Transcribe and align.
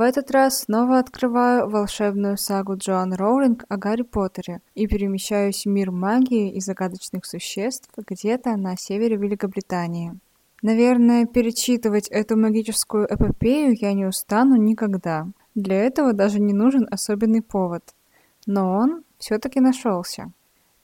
В 0.00 0.02
этот 0.02 0.30
раз 0.30 0.60
снова 0.60 0.98
открываю 0.98 1.68
волшебную 1.68 2.38
сагу 2.38 2.74
Джоан 2.74 3.12
Роулинг 3.12 3.66
о 3.68 3.76
Гарри 3.76 4.00
Поттере 4.00 4.62
и 4.74 4.86
перемещаюсь 4.86 5.66
в 5.66 5.68
мир 5.68 5.90
магии 5.90 6.50
и 6.54 6.60
загадочных 6.62 7.26
существ 7.26 7.90
где-то 7.94 8.56
на 8.56 8.78
севере 8.78 9.16
Великобритании. 9.16 10.18
Наверное, 10.62 11.26
перечитывать 11.26 12.08
эту 12.08 12.38
магическую 12.38 13.12
эпопею 13.14 13.76
я 13.78 13.92
не 13.92 14.06
устану 14.06 14.56
никогда. 14.56 15.26
Для 15.54 15.76
этого 15.76 16.14
даже 16.14 16.40
не 16.40 16.54
нужен 16.54 16.88
особенный 16.90 17.42
повод. 17.42 17.84
Но 18.46 18.72
он 18.72 19.04
все-таки 19.18 19.60
нашелся. 19.60 20.32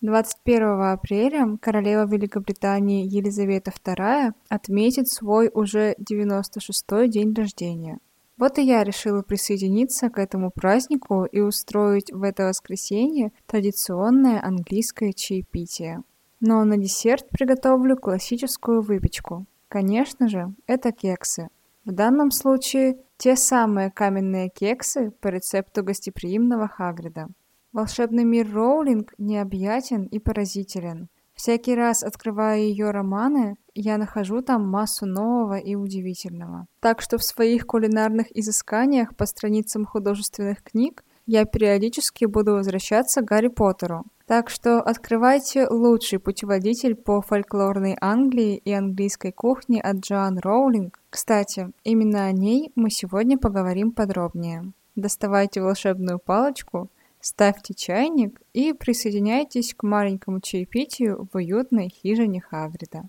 21 0.03 0.83
апреля 0.93 1.57
королева 1.63 2.07
Великобритании 2.07 3.09
Елизавета 3.09 3.71
II 3.71 4.35
отметит 4.51 5.09
свой 5.09 5.51
уже 5.55 5.95
96-й 5.99 7.09
день 7.09 7.33
рождения. 7.33 7.99
Вот 8.39 8.59
и 8.59 8.63
я 8.63 8.85
решила 8.85 9.23
присоединиться 9.23 10.11
к 10.11 10.19
этому 10.19 10.51
празднику 10.51 11.25
и 11.25 11.41
устроить 11.41 12.13
в 12.13 12.23
это 12.23 12.45
воскресенье 12.45 13.33
традиционное 13.47 14.45
английское 14.45 15.15
чаепитие. 15.15 16.03
Но 16.41 16.63
на 16.65 16.77
десерт 16.77 17.31
приготовлю 17.31 17.97
классическую 17.97 18.83
выпечку. 18.83 19.47
Конечно 19.69 20.29
же, 20.29 20.55
это 20.67 20.93
кексы. 20.93 21.49
В 21.87 21.93
данном 21.93 22.31
случае 22.31 22.99
те 23.17 23.37
самые 23.37 23.91
каменные 23.91 24.51
кексы 24.51 25.13
по 25.21 25.29
рецепту 25.29 25.83
гостеприимного 25.83 26.69
Хагрида. 26.69 27.29
Волшебный 27.73 28.25
мир 28.25 28.53
Роулинг 28.53 29.15
необъятен 29.17 30.05
и 30.05 30.19
поразителен. 30.19 31.09
Всякий 31.37 31.75
раз, 31.75 32.03
открывая 32.03 32.59
ее 32.59 32.91
романы, 32.91 33.57
я 33.75 33.99
нахожу 33.99 34.41
там 34.41 34.67
массу 34.67 35.05
нового 35.05 35.59
и 35.59 35.75
удивительного. 35.75 36.67
Так 36.81 37.03
что 37.03 37.19
в 37.19 37.23
своих 37.23 37.67
кулинарных 37.67 38.27
изысканиях 38.35 39.15
по 39.15 39.27
страницам 39.27 39.85
художественных 39.85 40.63
книг 40.63 41.05
я 41.27 41.45
периодически 41.45 42.25
буду 42.25 42.53
возвращаться 42.53 43.21
к 43.21 43.25
Гарри 43.25 43.49
Поттеру. 43.49 44.05
Так 44.27 44.49
что 44.49 44.81
открывайте 44.81 45.69
лучший 45.69 46.19
путеводитель 46.19 46.95
по 46.95 47.21
фольклорной 47.21 47.97
Англии 48.01 48.57
и 48.57 48.73
английской 48.73 49.31
кухне 49.31 49.81
от 49.81 49.99
Джоан 49.99 50.39
Роулинг. 50.39 50.99
Кстати, 51.11 51.71
именно 51.85 52.25
о 52.25 52.33
ней 52.33 52.73
мы 52.77 52.91
сегодня 52.91 53.39
поговорим 53.39 53.93
подробнее. 53.93 54.73
Доставайте 54.97 55.61
волшебную 55.61 56.19
палочку 56.19 56.89
Ставьте 57.29 57.75
чайник 57.75 58.41
и 58.53 58.73
присоединяйтесь 58.73 59.75
к 59.75 59.83
маленькому 59.83 60.41
чаепитию 60.41 61.29
в 61.33 61.35
уютной 61.35 61.89
хижине 61.89 62.41
Хагрида. 62.41 63.09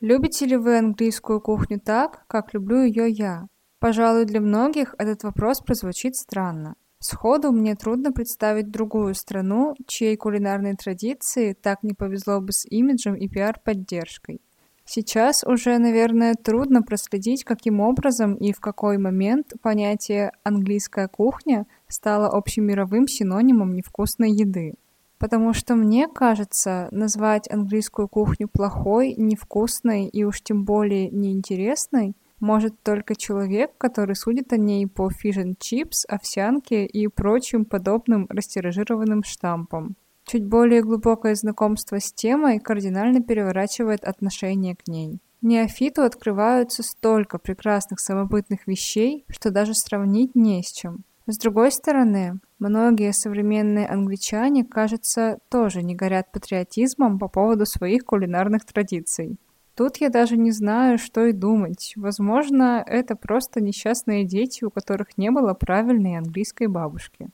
Любите 0.00 0.46
ли 0.46 0.56
вы 0.56 0.78
английскую 0.78 1.40
кухню 1.40 1.78
так, 1.78 2.24
как 2.26 2.52
люблю 2.52 2.82
ее 2.82 3.08
я? 3.08 3.46
Пожалуй, 3.78 4.24
для 4.24 4.40
многих 4.40 4.96
этот 4.98 5.22
вопрос 5.22 5.60
прозвучит 5.60 6.16
странно. 6.16 6.74
Сходу 7.02 7.50
мне 7.50 7.76
трудно 7.76 8.12
представить 8.12 8.70
другую 8.70 9.14
страну, 9.14 9.74
чьей 9.86 10.16
кулинарной 10.18 10.76
традиции 10.76 11.54
так 11.54 11.82
не 11.82 11.94
повезло 11.94 12.42
бы 12.42 12.52
с 12.52 12.66
имиджем 12.66 13.14
и 13.14 13.26
пиар-поддержкой. 13.26 14.42
Сейчас 14.84 15.42
уже, 15.44 15.78
наверное, 15.78 16.34
трудно 16.34 16.82
проследить, 16.82 17.42
каким 17.44 17.80
образом 17.80 18.34
и 18.34 18.52
в 18.52 18.60
какой 18.60 18.98
момент 18.98 19.54
понятие 19.62 20.32
«английская 20.44 21.08
кухня» 21.08 21.66
стало 21.88 22.28
общемировым 22.28 23.08
синонимом 23.08 23.72
невкусной 23.72 24.32
еды. 24.32 24.74
Потому 25.18 25.54
что 25.54 25.76
мне 25.76 26.06
кажется, 26.06 26.88
назвать 26.90 27.50
английскую 27.50 28.08
кухню 28.08 28.46
плохой, 28.46 29.14
невкусной 29.16 30.06
и 30.06 30.24
уж 30.24 30.42
тем 30.42 30.64
более 30.64 31.08
неинтересной– 31.08 32.14
может 32.40 32.82
только 32.82 33.14
человек, 33.14 33.70
который 33.78 34.16
судит 34.16 34.52
о 34.52 34.56
ней 34.56 34.86
по 34.86 35.10
fish 35.10 35.34
and 35.34 35.52
chips, 35.58 36.04
овсянке 36.08 36.86
и 36.86 37.06
прочим 37.06 37.64
подобным 37.64 38.26
растиражированным 38.28 39.22
штампам. 39.22 39.96
Чуть 40.24 40.44
более 40.44 40.82
глубокое 40.82 41.34
знакомство 41.34 42.00
с 42.00 42.12
темой 42.12 42.58
кардинально 42.58 43.22
переворачивает 43.22 44.04
отношение 44.04 44.76
к 44.76 44.86
ней. 44.88 45.18
Неофиту 45.42 46.02
открываются 46.02 46.82
столько 46.82 47.38
прекрасных 47.38 47.98
самобытных 47.98 48.66
вещей, 48.66 49.24
что 49.28 49.50
даже 49.50 49.74
сравнить 49.74 50.34
не 50.34 50.62
с 50.62 50.70
чем. 50.70 51.04
С 51.26 51.38
другой 51.38 51.72
стороны, 51.72 52.40
многие 52.58 53.12
современные 53.12 53.86
англичане, 53.86 54.64
кажется, 54.64 55.38
тоже 55.48 55.82
не 55.82 55.94
горят 55.94 56.32
патриотизмом 56.32 57.18
по 57.18 57.28
поводу 57.28 57.66
своих 57.66 58.04
кулинарных 58.04 58.64
традиций. 58.64 59.38
Тут 59.74 59.96
я 59.98 60.10
даже 60.10 60.36
не 60.36 60.50
знаю, 60.50 60.98
что 60.98 61.26
и 61.26 61.32
думать. 61.32 61.94
Возможно, 61.96 62.82
это 62.86 63.16
просто 63.16 63.60
несчастные 63.60 64.24
дети, 64.24 64.64
у 64.64 64.70
которых 64.70 65.16
не 65.16 65.30
было 65.30 65.54
правильной 65.54 66.18
английской 66.18 66.66
бабушки. 66.66 67.28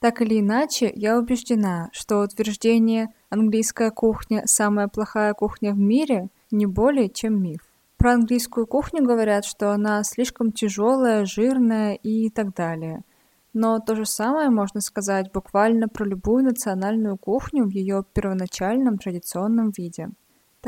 Так 0.00 0.22
или 0.22 0.38
иначе, 0.38 0.92
я 0.94 1.18
убеждена, 1.18 1.88
что 1.92 2.20
утверждение 2.20 3.08
«английская 3.30 3.90
кухня– 3.90 4.42
самая 4.46 4.86
плохая 4.86 5.34
кухня 5.34 5.72
в 5.72 5.78
мире» 5.78 6.28
не 6.50 6.66
более 6.66 7.08
чем 7.08 7.42
миф. 7.42 7.60
Про 7.96 8.12
английскую 8.12 8.66
кухню 8.66 9.02
говорят, 9.02 9.44
что 9.44 9.72
она 9.72 10.04
слишком 10.04 10.52
тяжелая, 10.52 11.24
жирная 11.24 11.94
и 11.94 12.30
так 12.30 12.54
далее. 12.54 13.02
Но 13.52 13.80
то 13.80 13.96
же 13.96 14.06
самое 14.06 14.50
можно 14.50 14.80
сказать 14.80 15.32
буквально 15.32 15.88
про 15.88 16.04
любую 16.04 16.44
национальную 16.44 17.16
кухню 17.16 17.64
в 17.64 17.70
ее 17.70 18.04
первоначальном 18.12 18.98
традиционном 18.98 19.72
виде. 19.76 20.10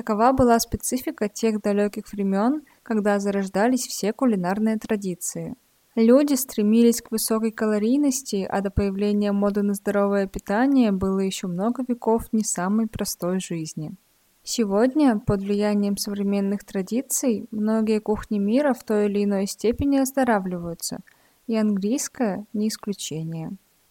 Такова 0.00 0.33
была 0.33 0.59
специфика 0.59 1.28
тех 1.28 1.61
далеких 1.61 2.11
времен, 2.11 2.62
когда 2.83 3.19
зарождались 3.19 3.87
все 3.87 4.15
кулинарные 4.15 4.78
традиции. 4.78 5.56
Люди 5.94 6.37
стремились 6.37 7.03
к 7.03 7.11
высокой 7.11 7.50
калорийности, 7.50 8.47
а 8.49 8.62
до 8.62 8.71
появления 8.71 9.33
моды 9.33 9.61
на 9.61 9.75
здоровое 9.75 10.27
питание 10.27 10.91
было 10.91 11.19
еще 11.19 11.49
много 11.49 11.84
веков 11.87 12.33
не 12.33 12.44
самой 12.44 12.87
простой 12.87 13.41
жизни. 13.41 13.93
Сегодня, 14.43 15.19
под 15.19 15.43
влиянием 15.43 15.99
современных 15.99 16.65
традиций, 16.65 17.47
многие 17.50 18.00
кухни 18.00 18.38
мира 18.38 18.72
в 18.72 18.82
той 18.82 19.05
или 19.05 19.25
иной 19.25 19.47
степени 19.47 19.99
оздоравливаются, 19.99 21.00
и 21.47 21.56
английская 21.56 22.47
не 22.55 22.69
исключение. 22.69 23.50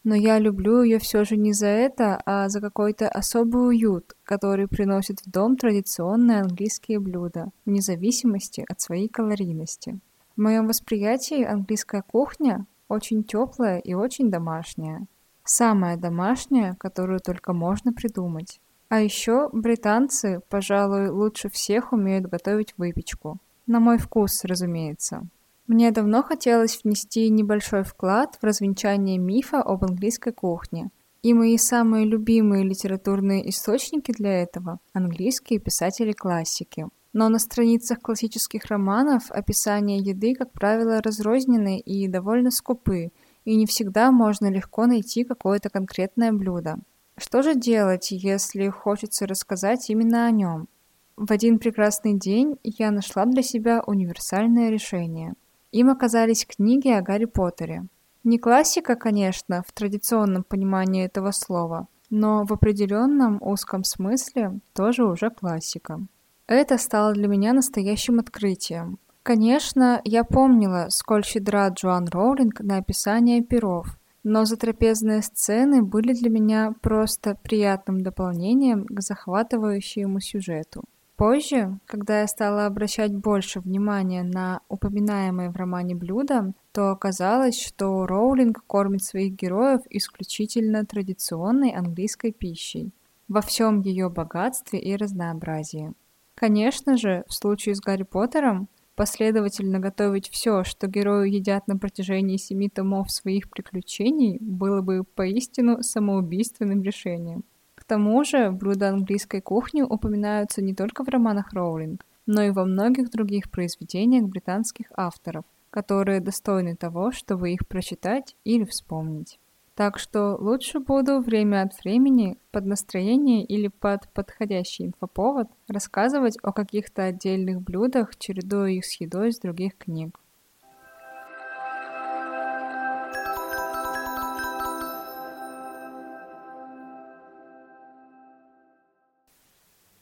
Но 0.09 0.16
я 0.16 0.40
люблю 0.40 0.81
ее 0.81 0.97
все 0.97 1.24
же 1.24 1.38
не 1.38 1.53
за 1.53 1.68
это, 1.68 2.20
а 2.25 2.50
за 2.50 2.62
какой-то 2.62 3.08
особый 3.08 3.68
уют, 3.68 4.16
который 4.24 4.68
приносит 4.68 5.20
в 5.20 5.30
дом 5.30 5.56
традиционные 5.56 6.42
английские 6.42 7.00
блюда, 7.00 7.52
вне 7.64 7.80
зависимости 7.80 8.66
от 8.68 8.81
своей 8.81 9.08
калорийности. 9.08 10.00
В 10.35 10.41
моем 10.41 10.66
восприятии 10.66 11.44
английская 11.44 12.02
кухня 12.02 12.66
очень 12.88 13.23
теплая 13.23 13.78
и 13.78 13.94
очень 13.94 14.32
домашняя. 14.32 15.06
Самая 15.44 15.96
домашняя, 15.96 16.73
которую 16.79 17.20
только 17.20 17.53
можно 17.53 17.94
придумать. 17.94 18.59
А 18.88 19.02
еще 19.02 19.50
британцы, 19.53 20.41
пожалуй, 20.50 21.09
лучше 21.09 21.50
всех 21.50 21.94
умеют 21.94 22.26
готовить 22.26 22.73
выпечку. 22.78 23.38
На 23.67 23.79
мой 23.79 24.00
вкус, 24.00 24.44
разумеется. 24.44 25.28
Мне 25.70 25.92
давно 25.92 26.24
хотелось 26.24 26.82
внести 26.84 27.30
небольшой 27.30 27.84
вклад 27.84 28.40
в 28.42 28.44
развенчание 28.44 29.20
мифа 29.20 29.62
об 29.62 29.84
английской 29.84 30.34
кухне. 30.34 30.90
И 31.22 31.32
мои 31.32 31.60
самые 31.60 32.06
любимые 32.06 32.64
литературные 32.64 33.48
источники 33.48 34.12
для 34.12 34.42
этого– 34.42 34.80
английские 34.94 35.60
писатели-классики. 35.60 36.88
Но 37.14 37.30
на 37.30 37.38
страницах 37.38 38.00
классических 38.00 38.66
романов 38.66 39.30
описания 39.30 40.00
еды, 40.00 40.34
как 40.34 40.52
правило, 40.54 41.04
разрознены 41.04 41.78
и 41.80 42.08
довольно 42.08 42.50
скупы, 42.50 43.12
и 43.46 43.56
не 43.56 43.68
всегда 43.68 44.12
можно 44.12 44.50
легко 44.50 44.88
найти 44.88 45.24
какое-то 45.24 45.70
конкретное 45.70 46.32
блюдо. 46.32 46.80
Что 47.16 47.44
же 47.44 47.54
делать, 47.54 48.08
если 48.10 48.70
хочется 48.70 49.28
рассказать 49.28 49.88
именно 49.92 50.26
о 50.26 50.32
нем? 50.32 50.68
В 51.16 51.32
один 51.32 51.60
прекрасный 51.60 52.18
день 52.18 52.58
я 52.64 52.90
нашла 52.90 53.26
для 53.26 53.44
себя 53.44 53.84
универсальное 53.86 54.72
решение– 54.72 55.36
им 55.72 55.90
оказались 55.90 56.46
книги 56.46 56.90
о 56.90 57.02
Гарри 57.02 57.26
Поттере. 57.26 57.86
Не 58.24 58.38
классика, 58.38 58.96
конечно, 58.96 59.64
в 59.66 59.72
традиционном 59.72 60.44
понимании 60.44 61.06
этого 61.06 61.32
слова, 61.32 61.88
но 62.10 62.44
в 62.46 62.52
определенном 62.52 63.42
узком 63.42 63.84
смысле 63.84 64.60
тоже 64.74 65.06
уже 65.06 65.30
классика. 65.30 66.00
Это 66.48 66.78
стало 66.78 67.14
для 67.14 67.28
меня 67.28 67.54
настоящим 67.54 68.20
открытием. 68.20 68.98
Конечно, 69.24 70.02
я 70.04 70.24
помнила, 70.24 70.88
сколь 70.90 71.24
щедра 71.24 71.70
Джоан 71.70 72.08
Роулинг 72.08 72.62
на 72.62 72.78
описание 72.78 73.44
перов, 73.44 74.00
но 74.24 74.46
затрапезные 74.46 75.22
сцены 75.22 75.84
были 75.84 76.14
для 76.14 76.30
меня 76.30 76.74
просто 76.82 77.38
приятным 77.44 78.02
дополнением 78.02 78.86
к 78.86 79.02
захватывающему 79.02 80.20
сюжету. 80.20 80.84
Позже, 81.20 81.78
когда 81.86 82.22
я 82.22 82.28
стала 82.28 82.66
обращать 82.66 83.14
больше 83.14 83.60
внимания 83.60 84.24
на 84.24 84.62
упоминаемые 84.70 85.50
в 85.50 85.58
романе 85.58 85.94
блюда, 85.94 86.54
то 86.72 86.92
оказалось, 86.92 87.62
что 87.62 88.08
Роулинг 88.08 88.64
кормит 88.66 89.04
своих 89.04 89.34
героев 89.34 89.82
исключительно 89.90 90.86
традиционной 90.86 91.72
английской 91.72 92.32
пищей, 92.32 92.94
во 93.28 93.42
всем 93.42 93.82
ее 93.82 94.10
богатстве 94.10 94.80
и 94.80 94.96
разнообразии. 94.96 95.92
Конечно 96.36 96.96
же, 96.96 97.26
в 97.28 97.34
случае 97.34 97.76
с 97.76 97.82
Гарри 97.82 98.04
Поттером 98.04 98.70
последовательно 98.96 99.80
готовить 99.80 100.30
все, 100.30 100.64
что 100.64 100.88
герои 100.88 101.32
едят 101.32 101.68
на 101.68 101.78
протяжении 101.78 102.38
семи 102.38 102.70
томов 102.70 103.12
своих 103.12 103.50
приключений, 103.50 104.38
было 104.40 104.82
бы 104.82 105.04
поистину 105.04 105.84
самоубийственным 105.84 106.82
решением 106.82 107.44
тому 107.90 108.24
же, 108.24 108.52
блюда 108.52 108.90
английской 108.90 109.41
кухни 109.41 109.82
упоминаются 109.82 110.62
не 110.62 110.76
только 110.76 111.03
в 111.03 111.09
романах 111.09 111.53
Роулинг, 111.53 112.06
но 112.28 112.44
и 112.44 112.52
во 112.52 112.64
многих 112.64 113.09
других 113.09 113.50
произведениях 113.50 114.26
британских 114.26 114.86
авторов, 114.96 115.44
которые 115.72 116.20
достойны 116.20 116.76
того, 116.76 117.12
чтобы 117.12 117.52
их 117.52 117.68
прочитать 117.68 118.36
или 118.44 118.64
вспомнить. 118.64 119.40
Так 119.74 119.97
что 119.97 120.38
лучше 120.40 120.80
буду 120.80 121.20
время 121.20 121.64
от 121.64 121.84
времени 121.84 122.38
под 122.52 122.66
настроение 122.66 123.44
или 123.44 123.70
под 123.70 124.08
подходящий 124.14 124.85
инфоповод 124.85 125.47
рассказывать 125.68 126.38
о 126.44 126.52
каких-то 126.52 127.06
отдельных 127.06 127.62
блюдах, 127.62 128.16
чередуя 128.18 128.70
их 128.70 128.85
с 128.85 129.02
едой 129.02 129.30
из 129.30 129.40
других 129.40 129.76
книг. 129.78 130.20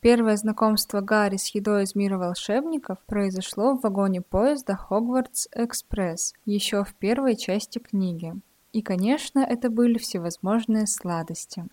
Первое 0.07 0.37
знакомство 0.37 1.01
Гарри 1.01 1.35
с 1.35 1.53
едой 1.53 1.83
из 1.83 1.93
мира 1.93 2.17
волшебников 2.17 2.97
произошло 3.07 3.73
в 3.73 3.81
вагоне 3.81 4.21
поезда 4.21 4.77
Хогвартс-экспресс 4.77 6.31
еще 6.45 6.85
в 6.85 6.95
первой 6.95 7.35
части 7.35 7.79
книги. 7.79 8.33
И, 8.71 8.81
конечно, 8.81 9.39
это 9.39 9.69
были 9.69 9.97
всевозможные 9.97 10.87
сладости. 10.87 11.65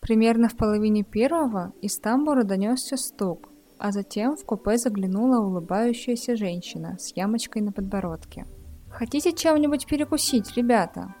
Примерно 0.00 0.50
в 0.50 0.56
половине 0.58 1.02
первого 1.02 1.72
из 1.80 1.98
тамбура 1.98 2.42
донесся 2.42 2.98
стук, 2.98 3.48
а 3.78 3.90
затем 3.90 4.36
в 4.36 4.44
купе 4.44 4.76
заглянула 4.76 5.38
улыбающаяся 5.38 6.36
женщина 6.36 6.98
с 6.98 7.16
ямочкой 7.16 7.62
на 7.62 7.72
подбородке. 7.72 8.44
«Хотите 8.90 9.32
чем-нибудь 9.32 9.86
перекусить, 9.86 10.54
ребята?» 10.58 11.14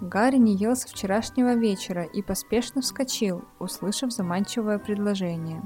Гарри 0.00 0.36
не 0.36 0.54
ел 0.54 0.76
со 0.76 0.88
вчерашнего 0.88 1.54
вечера 1.54 2.02
и 2.02 2.22
поспешно 2.22 2.82
вскочил, 2.82 3.44
услышав 3.58 4.12
заманчивое 4.12 4.78
предложение. 4.78 5.62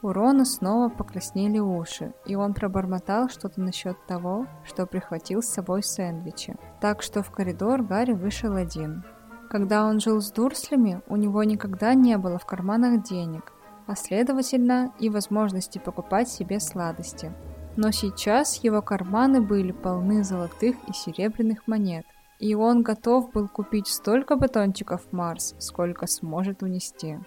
У 0.00 0.12
Рона 0.12 0.44
снова 0.44 0.88
покраснели 0.90 1.58
уши, 1.58 2.14
и 2.24 2.36
он 2.36 2.54
пробормотал 2.54 3.28
что-то 3.28 3.60
насчет 3.60 3.96
того, 4.06 4.46
что 4.64 4.86
прихватил 4.86 5.42
с 5.42 5.48
собой 5.48 5.82
сэндвичи. 5.82 6.56
Так 6.80 7.02
что 7.02 7.24
в 7.24 7.32
коридор 7.32 7.82
Гарри 7.82 8.12
вышел 8.12 8.54
один. 8.54 9.02
Когда 9.50 9.84
он 9.86 9.98
жил 9.98 10.20
с 10.20 10.30
Дурслями, 10.30 11.02
у 11.08 11.16
него 11.16 11.42
никогда 11.42 11.94
не 11.94 12.16
было 12.16 12.38
в 12.38 12.46
карманах 12.46 13.02
денег, 13.02 13.52
а 13.88 13.96
следовательно 13.96 14.92
и 15.00 15.08
возможности 15.08 15.78
покупать 15.78 16.28
себе 16.28 16.60
сладости. 16.60 17.32
Но 17.74 17.90
сейчас 17.90 18.62
его 18.62 18.82
карманы 18.82 19.40
были 19.40 19.72
полны 19.72 20.22
золотых 20.22 20.76
и 20.86 20.92
серебряных 20.92 21.66
монет, 21.66 22.06
и 22.38 22.54
он 22.54 22.82
готов 22.82 23.32
был 23.32 23.48
купить 23.48 23.88
столько 23.88 24.36
батончиков 24.36 25.12
Марс, 25.12 25.54
сколько 25.58 26.06
сможет 26.06 26.62
унести. 26.62 27.18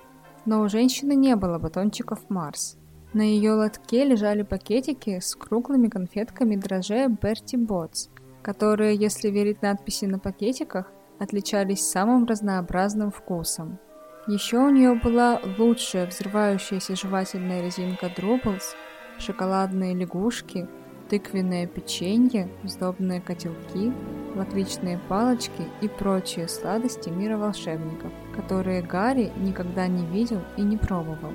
Но 0.46 0.62
у 0.62 0.70
женщины 0.70 1.16
не 1.16 1.36
было 1.36 1.60
батончиков 1.60 2.30
Марс. 2.30 2.78
На 3.14 3.22
ее 3.22 3.54
лотке 3.54 4.06
лежали 4.06 4.44
пакетики 4.44 5.20
с 5.20 5.36
круглыми 5.36 5.90
конфетками 5.90 6.56
дрожжей 6.56 7.08
Берти 7.08 7.58
Ботс, 7.58 8.10
которые, 8.42 8.96
если 8.96 9.30
верить 9.30 9.62
надписи 9.62 10.06
на 10.06 10.18
пакетиках, 10.18 10.92
отличались 11.20 11.86
самым 11.86 12.26
разнообразным 12.26 13.12
вкусом. 13.12 13.80
Еще 14.28 14.58
у 14.58 14.70
нее 14.70 14.96
была 14.96 15.42
лучшая 15.58 16.08
взрывающаяся 16.08 16.96
жевательная 16.96 17.62
резинка 17.62 18.10
Друблс, 18.16 18.76
шоколадные 19.20 19.94
лягушки– 19.94 20.68
тыквенное 21.12 21.68
печенье, 21.68 22.48
сдобные 22.64 23.20
котелки, 23.20 23.92
лакричные 24.34 24.98
палочки 25.10 25.68
и 25.82 25.90
прочие 25.90 26.48
сладости 26.48 27.10
мира 27.10 27.38
волшебников, 27.38 28.14
которые 28.34 28.82
Гарри 28.82 29.30
никогда 29.36 29.88
не 29.88 30.06
видел 30.06 30.40
и 30.56 30.62
не 30.62 30.78
пробовал. 30.78 31.34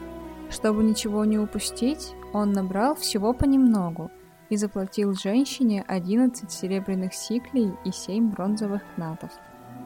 Чтобы 0.49 0.83
ничего 0.83 1.27
не 1.27 1.39
упустить, 1.39 2.15
он 2.33 2.53
набрал 2.53 2.95
всего 2.95 3.35
понемногу 3.35 4.11
и 4.49 4.57
заплатил 4.57 5.13
женщине 5.13 5.85
11 5.87 6.51
серебряных 6.51 7.13
сиклей 7.13 7.75
и 7.85 7.93
7 7.93 8.31
бронзовых 8.31 8.81
кнатов. 8.95 9.31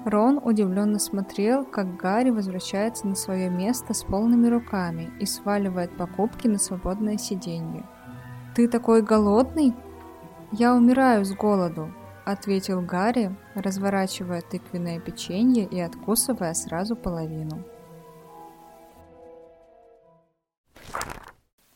Рон 0.05 0.41
удивленно 0.43 1.01
смотрел, 1.01 1.65
как 1.65 1.97
Гарри 1.97 2.31
возвращается 2.31 3.09
на 3.09 3.17
свое 3.17 3.51
место 3.51 3.93
с 3.93 4.05
полными 4.05 4.47
руками 4.47 5.11
и 5.19 5.27
сваливает 5.27 5.97
покупки 5.97 6.47
на 6.47 6.59
свободное 6.59 7.19
сиденье. 7.19 7.85
«Ты 8.61 8.69
такой 8.69 9.01
голодный?» 9.01 9.73
«Я 10.53 10.75
умираю 10.75 11.25
с 11.25 11.33
голоду»,— 11.33 11.91
ответил 12.27 12.83
Гарри, 12.83 13.35
разворачивая 13.55 14.43
тыквенное 14.43 15.01
печенье 15.01 15.65
и 15.65 15.81
откусывая 15.81 16.53
сразу 16.53 16.95
половину. 16.95 17.65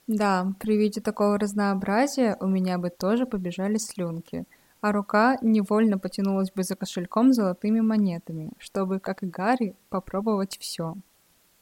Да, 0.07 0.53
при 0.61 0.77
виде 0.77 1.01
такого 1.01 1.39
разнообразия 1.39 2.37
у 2.39 2.47
меня 2.47 2.77
бы 2.77 2.91
тоже 2.91 3.25
побежали 3.25 3.79
слюнки, 3.79 4.45
а 4.83 4.93
рука 4.93 5.39
невольно 5.41 5.99
потянулась 5.99 6.53
бы 6.53 6.65
за 6.65 6.77
кошельком 6.77 7.33
с 7.33 7.37
золотыми 7.37 7.81
монетами, 7.81 8.51
чтобы, 8.59 9.01
как 9.01 9.23
и 9.23 9.27
Гарри, 9.27 9.75
попробовать 9.89 10.59
все. 10.61 10.97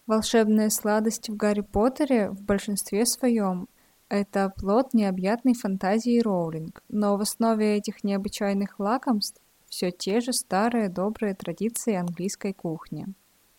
Волшебные 0.08 0.68
сладости 0.70 1.30
в 1.30 1.36
Гарри 1.36 1.60
Поттере 1.60 2.30
в 2.30 2.42
большинстве 2.42 3.06
своем 3.06 3.68
это 4.12 4.52
плод 4.54 4.92
необъятной 4.92 5.54
фантазии 5.54 6.20
Роулинг, 6.20 6.82
но 6.90 7.16
в 7.16 7.22
основе 7.22 7.78
этих 7.78 8.04
необычайных 8.04 8.78
лакомств 8.78 9.40
все 9.70 9.90
те 9.90 10.20
же 10.20 10.34
старые 10.34 10.90
добрые 10.90 11.34
традиции 11.34 11.94
английской 11.94 12.52
кухни. 12.52 13.06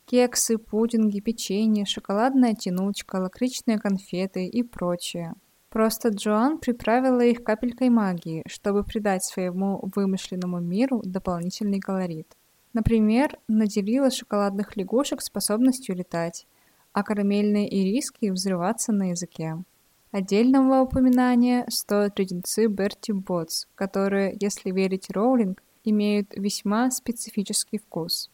Кексы, 0.06 0.60
пудинги, 0.60 1.22
печенье, 1.22 1.86
шоколадная 1.86 2.54
тянучка, 2.54 3.16
лакричные 3.16 3.80
конфеты 3.80 4.46
и 4.46 4.62
прочее. 4.62 5.34
Просто 5.72 6.10
Джоан 6.10 6.60
приправила 6.60 7.22
их 7.22 7.44
капелькой 7.44 7.90
магии, 7.90 8.44
чтобы 8.46 8.84
придать 8.84 9.24
своему 9.24 9.80
вымышленному 9.96 10.60
миру 10.60 11.02
дополнительный 11.04 11.80
колорит. 11.80 12.38
Например, 12.74 13.40
наделила 13.48 14.12
шоколадных 14.12 14.78
лягушек 14.78 15.24
способностью 15.24 15.96
летать, 15.96 16.46
а 16.92 17.02
карамельные 17.02 17.68
ириски 17.68 18.30
взрываться 18.30 18.92
на 18.92 19.10
языке. 19.10 19.58
Отдельного 20.13 20.82
упоминания 20.82 21.65
стоят 21.70 22.20
леденцы 22.20 22.67
Берти 22.67 23.12
Ботс, 23.12 23.65
которые, 23.74 24.38
если 24.39 24.70
верить 24.70 25.10
Роулинг, 25.10 25.63
имеют 25.84 26.34
весьма 26.36 26.91
специфический 26.91 27.79
вкус. 27.79 28.29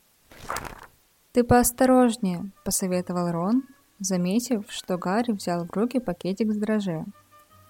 «Ты 1.32 1.46
поосторожнее»,— 1.46 2.52
посоветовал 2.66 3.32
Рон, 3.32 3.64
заметив, 3.98 4.66
что 4.68 4.98
Гарри 4.98 5.32
взял 5.32 5.66
в 5.66 5.72
руки 5.72 6.00
пакетик 6.00 6.52
с 6.52 6.58
дрожжи. 6.58 7.06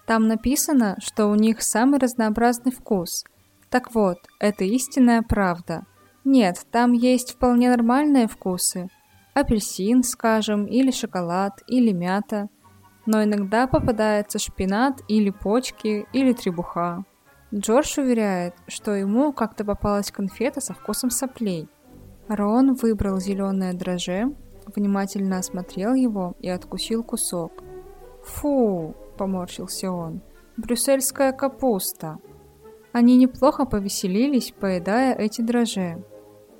«Там 0.06 0.26
написано, 0.26 0.96
что 0.98 1.26
у 1.26 1.36
них 1.36 1.62
самый 1.62 2.00
разнообразный 2.00 2.72
вкус. 2.72 3.24
Так 3.68 3.94
вот, 3.94 4.18
это 4.40 4.64
истинная 4.64 5.22
правда. 5.22 5.86
Нет, 6.24 6.66
там 6.72 6.94
есть 6.94 7.30
вполне 7.34 7.70
нормальные 7.70 8.26
вкусы. 8.26 8.88
Апельсин, 9.34 10.02
скажем, 10.02 10.66
или 10.66 10.90
шоколад, 10.90 11.62
или 11.68 11.92
мята— 11.92 12.48
но 13.06 13.22
иногда 13.22 13.66
попадается 13.66 14.38
шпинат 14.38 15.02
или 15.08 15.30
почки, 15.30 16.06
или 16.12 16.32
требуха. 16.32 17.04
Джордж 17.54 17.98
уверяет, 17.98 18.54
что 18.68 18.94
ему 18.94 19.32
как-то 19.32 19.64
попалась 19.64 20.10
конфета 20.10 20.60
со 20.60 20.72
вкусом 20.72 21.10
соплей. 21.10 21.68
Рон 22.28 22.74
выбрал 22.74 23.18
зеленое 23.18 23.72
дрожже, 23.72 24.32
внимательно 24.74 25.38
осмотрел 25.38 25.94
его 25.94 26.34
и 26.38 26.48
откусил 26.48 27.02
кусок. 27.02 27.52
«Фу!»– 28.24 28.94
поморщился 29.18 29.90
он. 29.90 30.20
«Брюссельская 30.56 31.32
капуста!» 31.32 32.18
Они 32.92 33.16
неплохо 33.16 33.64
повеселились, 33.64 34.52
поедая 34.58 35.14
эти 35.14 35.40
дрожжи. 35.40 36.02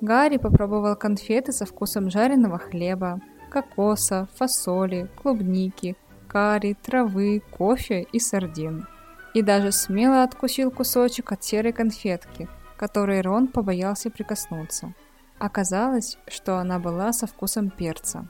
Гарри 0.01 0.37
попробовал 0.37 0.95
конфеты 0.95 1.51
со 1.51 1.65
вкусом 1.65 2.09
жареного 2.09 2.57
хлеба, 2.57 3.21
кокоса, 3.49 4.27
фасоли, 4.35 5.09
клубники, 5.21 5.95
карри, 6.31 6.77
травы, 6.81 7.41
кофе 7.51 8.07
и 8.13 8.19
сардин. 8.19 8.87
И 9.33 9.41
даже 9.41 9.73
смело 9.73 10.23
откусил 10.23 10.71
кусочек 10.71 11.33
от 11.33 11.43
серой 11.43 11.73
конфетки, 11.73 12.47
которой 12.77 13.19
Рон 13.19 13.47
побоялся 13.47 14.09
прикоснуться. 14.09 14.93
Оказалось, 15.39 16.17
что 16.27 16.57
она 16.57 16.79
была 16.79 17.11
со 17.11 17.27
вкусом 17.27 17.69
перца. 17.69 18.29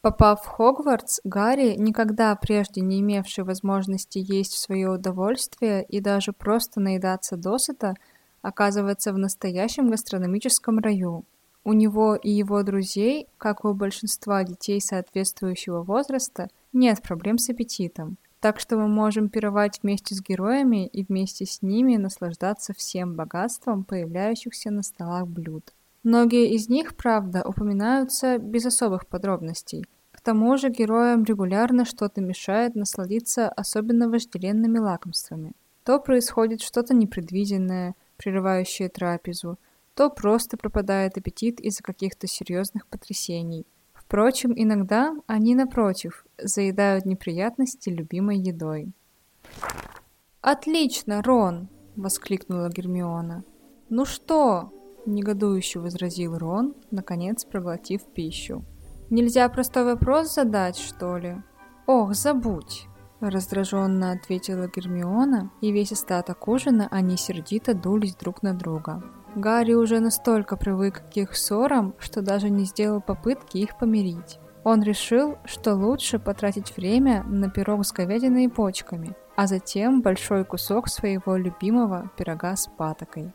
Попав 0.00 0.42
в 0.42 0.46
Хогвартс, 0.46 1.20
Гарри, 1.22 1.76
никогда 1.76 2.34
прежде 2.34 2.80
не 2.80 3.00
имевший 3.00 3.44
возможности 3.44 4.18
есть 4.18 4.54
в 4.54 4.58
свое 4.58 4.90
удовольствие 4.90 5.84
и 5.84 6.00
даже 6.00 6.32
просто 6.32 6.80
наедаться 6.80 7.36
досыта, 7.36 7.94
оказывается 8.42 9.12
в 9.12 9.18
настоящем 9.18 9.90
гастрономическом 9.90 10.80
раю. 10.80 11.24
У 11.66 11.72
него 11.72 12.14
и 12.14 12.30
его 12.30 12.62
друзей, 12.62 13.26
как 13.36 13.64
и 13.64 13.66
у 13.66 13.74
большинства 13.74 14.44
детей 14.44 14.80
соответствующего 14.80 15.82
возраста, 15.82 16.48
нет 16.72 17.02
проблем 17.02 17.38
с 17.38 17.50
аппетитом. 17.50 18.16
Так 18.40 18.60
что 18.60 18.76
мы 18.76 18.88
можем 18.88 19.28
пировать 19.28 19.80
вместе 19.82 20.14
с 20.14 20.22
героями 20.22 20.86
и 20.86 21.04
вместе 21.04 21.44
с 21.44 21.62
ними 21.62 21.96
наслаждаться 21.96 22.72
всем 22.72 23.16
богатством 23.16 23.84
появляющихся 23.84 24.70
на 24.70 24.82
столах 24.82 25.26
блюд. 25.26 25.74
Многие 26.04 26.54
из 26.54 26.68
них, 26.68 26.96
правда, 26.96 27.42
упоминаются 27.44 28.38
без 28.38 28.64
особых 28.64 29.06
подробностей– 29.06 29.84
тому 30.26 30.56
же 30.56 30.70
героям 30.70 31.22
регулярно 31.22 31.84
что-то 31.84 32.20
мешает 32.20 32.74
насладиться 32.74 33.48
особенно 33.48 34.08
вожделенными 34.08 34.78
лакомствами. 34.78 35.52
То 35.84 36.00
происходит 36.00 36.62
что-то 36.62 36.94
непредвиденное, 36.94 37.94
прерывающее 38.16 38.88
трапезу, 38.88 39.56
то 39.96 40.10
просто 40.10 40.56
пропадает 40.56 41.16
аппетит 41.16 41.58
из-за 41.58 41.82
каких-то 41.82 42.28
серьезных 42.28 42.86
потрясений. 42.86 43.66
Впрочем, 43.94 44.52
иногда 44.54 45.16
они, 45.26 45.56
напротив, 45.56 46.24
заедают 46.38 47.06
неприятности 47.06 47.90
любимой 47.90 48.38
едой. 48.38 48.92
«Отлично, 50.40 51.22
Рон!»— 51.22 51.68
воскликнула 51.96 52.68
Гермиона. 52.68 53.42
«Ну 53.88 54.04
что?»— 54.04 54.72
негодующе 55.06 55.80
возразил 55.80 56.38
Рон, 56.38 56.76
наконец 56.92 57.44
проглотив 57.44 58.04
пищу. 58.04 58.64
Нельзя 59.08 59.48
простой 59.48 59.84
вопрос 59.84 60.34
задать, 60.34 60.76
что 60.76 61.16
ли? 61.16 61.36
Ох, 61.86 62.12
забудь. 62.14 62.88
Раздраженно 63.20 64.10
ответила 64.10 64.66
Гермиона, 64.66 65.52
и 65.60 65.70
весь 65.70 65.92
остаток 65.92 66.48
ужина 66.48 66.88
они 66.90 67.16
сердито 67.16 67.72
дулись 67.72 68.16
друг 68.16 68.42
на 68.42 68.52
друга. 68.52 69.04
Гарри 69.36 69.74
уже 69.74 70.00
настолько 70.00 70.56
привык 70.56 71.02
к 71.12 71.16
их 71.18 71.36
ссорам, 71.36 71.94
что 71.98 72.22
даже 72.22 72.48
не 72.48 72.64
сделал 72.64 73.02
попытки 73.02 73.58
их 73.58 73.76
помирить. 73.76 74.38
Он 74.64 74.82
решил, 74.82 75.36
что 75.44 75.74
лучше 75.74 76.18
потратить 76.18 76.74
время 76.74 77.22
на 77.24 77.50
пирог 77.50 77.84
с 77.84 77.92
говядиной 77.92 78.44
и 78.44 78.48
почками, 78.48 79.14
а 79.36 79.46
затем 79.46 80.00
большой 80.00 80.46
кусок 80.46 80.88
своего 80.88 81.36
любимого 81.36 82.10
пирога 82.16 82.56
с 82.56 82.66
патокой. 82.66 83.30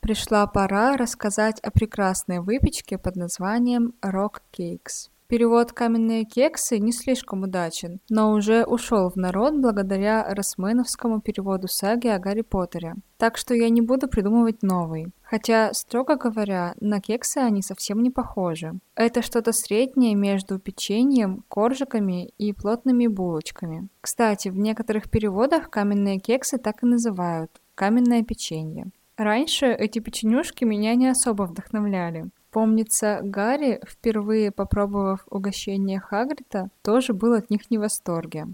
Пришла 0.00 0.46
пора 0.46 0.96
рассказать 0.96 1.60
о 1.60 1.70
прекрасной 1.70 2.40
выпечке 2.40 2.96
под 2.96 3.16
названием 3.16 3.92
Rock 4.00 4.40
Cakes. 4.56 5.10
Перевод 5.28 5.72
«каменные 5.72 6.24
кексы» 6.24 6.78
не 6.78 6.92
слишком 6.92 7.42
удачен, 7.42 7.98
но 8.08 8.30
уже 8.30 8.64
ушел 8.64 9.10
в 9.10 9.16
народ 9.16 9.56
благодаря 9.56 10.24
росменовскому 10.32 11.20
переводу 11.20 11.66
саги 11.66 12.06
о 12.06 12.20
Гарри 12.20 12.42
Поттере. 12.42 12.94
Так 13.18 13.36
что 13.36 13.52
я 13.52 13.68
не 13.68 13.80
буду 13.80 14.06
придумывать 14.06 14.62
новый. 14.62 15.08
Хотя, 15.22 15.72
строго 15.72 16.14
говоря, 16.14 16.74
на 16.80 17.00
кексы 17.00 17.38
они 17.38 17.60
совсем 17.60 18.04
не 18.04 18.10
похожи. 18.10 18.78
Это 18.94 19.20
что-то 19.20 19.50
среднее 19.50 20.14
между 20.14 20.60
печеньем, 20.60 21.42
коржиками 21.48 22.30
и 22.38 22.52
плотными 22.52 23.08
булочками. 23.08 23.88
Кстати, 24.00 24.48
в 24.48 24.56
некоторых 24.56 25.10
переводах 25.10 25.70
каменные 25.70 26.20
кексы 26.20 26.58
так 26.58 26.84
и 26.84 26.86
называют– 26.86 27.50
каменное 27.74 28.22
печенье. 28.22 28.92
Раньше 29.16 29.66
эти 29.66 29.98
печенюшки 29.98 30.64
меня 30.64 30.94
не 30.94 31.08
особо 31.08 31.44
вдохновляли. 31.44 32.26
Помнится, 32.56 33.20
Гарри, 33.22 33.82
впервые 33.86 34.50
попробовав 34.50 35.26
угощение 35.28 36.00
Хагрита, 36.00 36.70
тоже 36.80 37.12
был 37.12 37.34
от 37.34 37.50
них 37.50 37.70
не 37.70 37.76
в 37.76 37.82
восторге. 37.82 38.46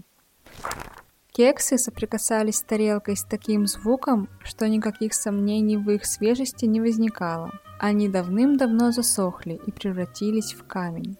Кексы 1.31 1.77
соприкасались 1.77 2.57
с 2.57 2.63
тарелкой 2.63 3.15
с 3.15 3.23
таким 3.23 3.65
звуком, 3.65 4.27
что 4.43 4.67
никаких 4.67 5.13
сомнений 5.13 5.77
в 5.77 5.89
их 5.89 6.05
свежести 6.05 6.65
не 6.65 6.81
возникало. 6.81 7.51
Они 7.79 8.09
давным-давно 8.09 8.91
засохли 8.91 9.57
и 9.65 9.71
превратились 9.71 10.51
в 10.51 10.65
камень. 10.67 11.15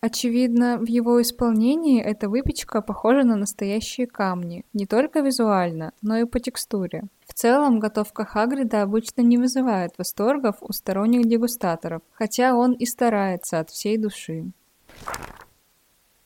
Очевидно, 0.00 0.78
в 0.78 0.86
его 0.86 1.20
исполнении 1.20 2.00
эта 2.00 2.30
выпечка 2.30 2.80
похожа 2.80 3.22
на 3.24 3.36
настоящие 3.36 4.06
камни, 4.06 4.64
не 4.72 4.86
только 4.86 5.20
визуально, 5.20 5.92
но 6.00 6.16
и 6.16 6.24
по 6.24 6.40
текстуре. 6.40 7.02
Целом, 7.36 7.80
готовка 7.80 8.24
Хагрида 8.24 8.80
обычно 8.80 9.20
не 9.20 9.36
вызывает 9.36 9.92
восторгов 9.98 10.56
у 10.60 10.72
сторонних 10.72 11.28
дегустаторов, 11.28 12.00
хотя 12.14 12.54
он 12.54 12.72
и 12.72 12.86
старается 12.86 13.58
от 13.58 13.68
всей 13.68 13.98
души. 13.98 14.52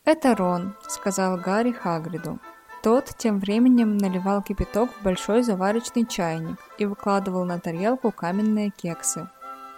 «Это 0.05 0.37
Рон»,— 0.37 0.77
сказал 0.89 1.37
Гарри 1.37 1.73
Хагриду. 1.73 2.39
Тот 2.85 3.07
тем 3.19 3.41
временем 3.41 3.97
наливал 3.97 4.41
кипяток 4.41 4.93
в 4.93 5.03
большой 5.03 5.43
заварочный 5.43 6.07
чайник 6.07 6.59
и 6.79 6.87
выкладывал 6.87 7.45
на 7.45 7.59
тарелку 7.59 8.13
каменные 8.13 8.71
кексы. 8.71 9.29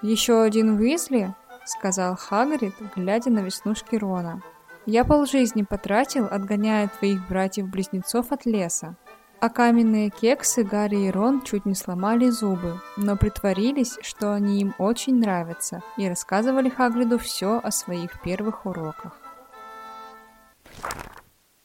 «Еще 0.02 0.42
один 0.42 0.78
Уизли?»— 0.78 1.34
сказал 1.64 2.14
Хагрид, 2.14 2.74
глядя 2.94 3.30
на 3.30 3.38
веснушки 3.38 3.96
Рона. 3.96 4.42
«Я 4.84 5.06
полжизни 5.06 5.62
потратил, 5.62 6.26
отгоняя 6.30 6.88
твоих 6.88 7.26
братьев-близнецов 7.26 8.32
от 8.32 8.44
леса. 8.44 8.96
А 9.42 9.48
каменные 9.48 10.10
кексы 10.10 10.62
Гарри 10.62 11.08
и 11.08 11.10
Рон 11.10 11.42
чуть 11.42 11.66
не 11.66 11.74
сломали 11.74 12.28
зубы, 12.28 12.80
но 12.96 13.16
притворились, 13.16 13.98
что 14.00 14.32
они 14.32 14.60
им 14.60 14.72
очень 14.78 15.18
нравятся, 15.18 15.82
и 15.96 16.08
рассказывали 16.08 16.68
Хагриду 16.68 17.18
все 17.18 17.58
о 17.58 17.72
своих 17.72 18.22
первых 18.22 18.66
уроках. 18.66 19.18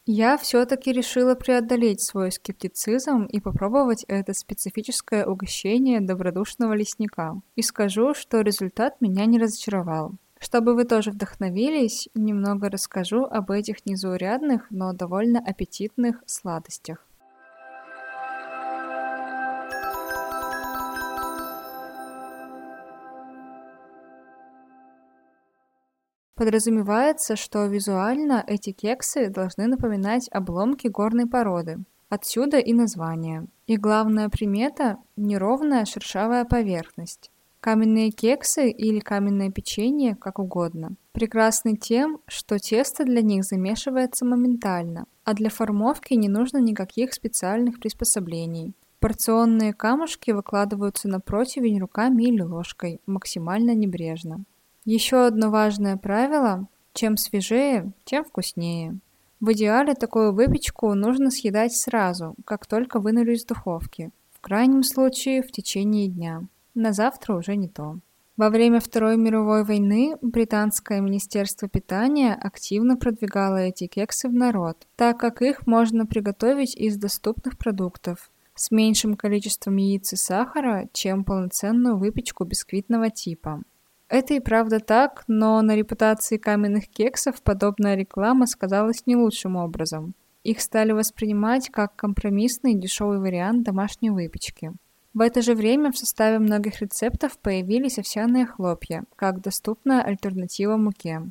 Я 0.07 0.39
все-таки 0.39 0.91
решила 0.91 1.35
преодолеть 1.35 2.01
свой 2.01 2.31
скептицизм 2.31 3.25
и 3.25 3.39
попробовать 3.39 4.03
это 4.07 4.33
специфическое 4.33 5.27
угощение 5.27 6.01
добродушного 6.01 6.73
лесника. 6.73 7.39
И 7.55 7.61
скажу, 7.61 8.15
что 8.15 8.41
результат 8.41 9.01
меня 9.01 9.27
не 9.27 9.37
разочаровал. 9.37 10.13
Чтобы 10.39 10.73
вы 10.73 10.85
тоже 10.85 11.11
вдохновились, 11.11 12.09
немного 12.15 12.71
расскажу 12.71 13.25
об 13.25 13.51
этих 13.51 13.85
незаурядных, 13.85 14.65
но 14.71 14.93
довольно 14.93 15.39
аппетитных 15.39 16.23
сладостях. 16.25 17.06
Подразумевается, 26.37 27.35
что 27.35 27.65
визуально 27.65 28.43
эти 28.45 28.71
кексы 28.71 29.29
должны 29.29 29.65
напоминать 29.65 30.29
обломки 30.31 30.87
горной 30.87 31.25
породы. 31.25 31.79
Отсюда 32.09 32.59
и 32.59 32.73
название. 32.73 33.47
И 33.65 33.75
главная 33.75 34.29
примета– 34.29 34.99
неровная 35.17 35.85
шершавая 35.85 36.45
поверхность. 36.45 37.31
Каменные 37.59 38.11
кексы 38.11 38.69
или 38.69 38.99
каменное 38.99 39.49
печенье, 39.49 40.15
как 40.15 40.37
угодно, 40.37 40.91
прекрасны 41.11 41.75
тем, 41.75 42.19
что 42.27 42.59
тесто 42.59 43.03
для 43.03 43.23
них 43.23 43.43
замешивается 43.43 44.23
моментально, 44.23 45.07
а 45.23 45.33
для 45.33 45.49
формовки 45.49 46.13
не 46.13 46.29
нужно 46.29 46.59
никаких 46.59 47.13
специальных 47.13 47.79
приспособлений. 47.79 48.75
Порционные 48.99 49.73
камушки 49.73 50.29
выкладываются 50.29 51.07
на 51.07 51.19
противень 51.19 51.79
руками 51.79 52.25
или 52.25 52.41
ложкой, 52.41 53.01
максимально 53.07 53.73
небрежно. 53.73 54.45
Еще 54.87 55.25
одно 55.25 55.49
важное 55.49 55.97
правило– 55.97 56.69
чем 56.93 57.17
свежее, 57.17 57.91
тем 58.05 58.23
вкуснее. 58.23 58.97
В 59.41 59.51
идеале 59.51 59.95
такую 59.95 60.31
выпечку 60.31 60.93
нужно 60.93 61.29
съедать 61.29 61.75
сразу, 61.75 62.35
как 62.45 62.65
только 62.65 63.01
вынули 63.01 63.35
из 63.35 63.43
духовки. 63.43 64.11
В 64.31 64.39
крайнем 64.39 64.83
случае 64.83 65.43
в 65.43 65.51
течение 65.51 66.07
дня. 66.07 66.43
На 66.73 66.93
завтра 66.93 67.35
уже 67.35 67.57
не 67.57 67.67
то. 67.67 67.99
Во 68.37 68.49
время 68.49 68.79
Второй 68.79 69.17
мировой 69.17 69.65
войны 69.65 70.15
британское 70.21 71.01
министерство 71.01 71.67
питания 71.67 72.33
активно 72.33 72.95
продвигало 72.95 73.57
эти 73.57 73.87
кексы 73.87 74.29
в 74.29 74.33
народ, 74.33 74.87
так 74.95 75.19
как 75.19 75.41
их 75.41 75.67
можно 75.67 76.05
приготовить 76.05 76.77
из 76.77 76.95
доступных 76.95 77.57
продуктов 77.57 78.31
с 78.55 78.71
меньшим 78.71 79.17
количеством 79.17 79.75
яиц 79.75 80.13
и 80.13 80.15
сахара, 80.15 80.87
чем 80.93 81.25
полноценную 81.25 81.97
выпечку 81.97 82.45
бисквитного 82.45 83.09
типа. 83.09 83.63
Это 84.09 84.33
и 84.33 84.39
правда 84.39 84.79
так, 84.79 85.23
но 85.27 85.61
на 85.61 85.75
репутации 85.75 86.37
каменных 86.37 86.87
кексов 86.87 87.41
подобная 87.41 87.95
реклама 87.95 88.47
сказалась 88.47 89.05
не 89.05 89.17
лучшим 89.17 89.57
образом. 89.57 90.13
Их 90.43 90.61
стали 90.61 90.93
воспринимать 90.93 91.69
как 91.69 91.95
компромиссный 91.95 92.73
дешевый 92.73 93.19
вариант 93.19 93.63
домашней 93.63 94.11
выпечки. 94.11 94.71
В 95.13 95.19
это 95.19 95.41
же 95.41 95.55
время 95.55 95.91
в 95.91 95.97
составе 95.97 96.39
многих 96.39 96.79
рецептов 96.79 97.37
появились 97.39 97.99
овсяные 97.99 98.45
хлопья, 98.45 99.03
как 99.17 99.41
доступная 99.41 100.01
альтернатива 100.01 100.77
муке. 100.77 101.23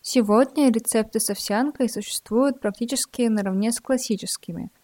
Сегодня 0.00 0.72
рецепты 0.72 1.20
с 1.20 1.28
овсянкой 1.28 1.90
существуют 1.90 2.60
практически 2.60 3.22
наравне 3.22 3.72
с 3.72 3.80
классическими– 3.80 4.70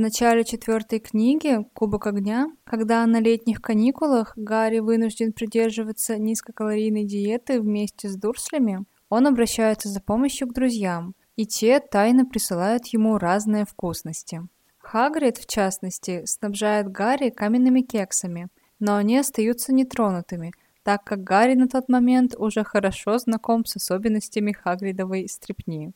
начале 0.00 0.44
четвертой 0.44 0.98
книги 0.98 1.58
«Кубок 1.74 2.06
огня», 2.06 2.50
когда 2.64 3.04
на 3.06 3.20
летних 3.20 3.60
каникулах 3.60 4.32
Гарри 4.36 4.78
вынужден 4.78 5.32
придерживаться 5.32 6.16
низкокалорийной 6.16 7.04
диеты 7.04 7.60
вместе 7.60 8.08
с 8.08 8.16
Дурслями, 8.16 8.84
он 9.08 9.26
обращается 9.26 9.88
за 9.88 10.00
помощью 10.00 10.48
к 10.48 10.54
друзьям, 10.54 11.14
и 11.36 11.46
те 11.46 11.80
тайно 11.80 12.24
присылают 12.24 12.86
ему 12.86 13.18
разные 13.18 13.64
вкусности. 13.64 14.42
Хагрид, 14.78 15.36
в 15.38 15.46
частности, 15.46 16.24
снабжает 16.24 16.90
Гарри 16.90 17.30
каменными 17.30 17.82
кексами, 17.82 18.48
но 18.78 18.96
они 18.96 19.18
остаются 19.18 19.72
нетронутыми, 19.72 20.52
так 20.82 21.04
как 21.04 21.22
Гарри 21.22 21.54
на 21.54 21.68
тот 21.68 21.88
момент 21.88 22.34
уже 22.36 22.64
хорошо 22.64 23.18
знаком 23.18 23.66
с 23.66 23.76
особенностями 23.76 24.52
Хагридовой 24.52 25.28
стрепни. 25.28 25.92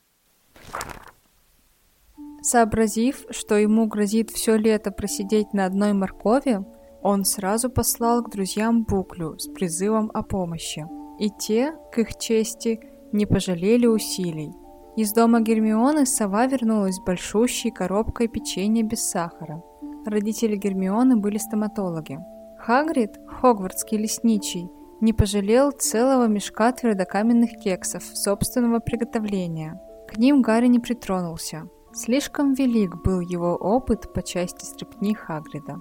Сообразив, 2.44 3.24
что 3.30 3.54
ему 3.56 3.86
грозит 3.86 4.28
все 4.28 4.56
лето 4.56 4.90
просидеть 4.90 5.54
на 5.54 5.64
одной 5.64 5.94
моркови, 5.94 6.62
он 7.00 7.24
сразу 7.24 7.70
послал 7.70 8.22
к 8.22 8.30
друзьям 8.30 8.84
буклю 8.84 9.38
с 9.38 9.48
призывом 9.48 10.10
о 10.12 10.22
помощи. 10.22 10.86
И 11.18 11.30
те, 11.30 11.72
к 11.90 11.98
их 12.00 12.18
чести, 12.18 12.80
не 13.12 13.24
пожалели 13.24 13.86
усилий. 13.86 14.52
Из 14.94 15.14
дома 15.14 15.40
Гермионы 15.40 16.04
сова 16.04 16.46
вернулась 16.46 16.96
с 16.96 17.00
большущей 17.00 17.70
коробкой 17.70 18.28
печенья 18.28 18.82
без 18.82 19.08
сахара. 19.08 19.62
Родители 20.04 20.56
Гермионы 20.56 21.16
были 21.16 21.38
стоматологи. 21.38 22.18
Хагрид, 22.58 23.18
хогвартский 23.26 23.96
лесничий, 23.96 24.68
не 25.00 25.14
пожалел 25.14 25.70
целого 25.70 26.26
мешка 26.26 26.72
твердокаменных 26.72 27.52
кексов 27.62 28.02
собственного 28.04 28.80
приготовления. 28.80 29.80
К 30.08 30.18
ним 30.18 30.42
Гарри 30.42 30.66
не 30.66 30.78
притронулся, 30.78 31.68
Слишком 31.96 32.54
велик 32.54 32.96
был 33.04 33.20
его 33.20 33.54
опыт 33.54 34.12
по 34.12 34.20
части 34.20 34.64
стрепни 34.64 35.14
Хагрида. 35.14 35.78